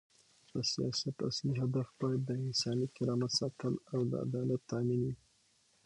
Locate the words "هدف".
1.63-1.87